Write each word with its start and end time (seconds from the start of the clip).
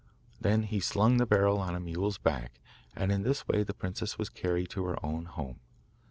Then 0.39 0.63
he 0.63 0.79
slung 0.79 1.17
the 1.17 1.27
barrel 1.27 1.59
on 1.59 1.75
a 1.75 1.79
mule's 1.79 2.17
back, 2.17 2.59
and 2.95 3.11
in 3.11 3.21
this 3.21 3.47
way 3.47 3.61
the 3.61 3.75
princess 3.75 4.17
was 4.17 4.29
carried 4.29 4.71
to 4.71 4.85
her 4.85 5.05
own 5.05 5.25
home. 5.25 5.59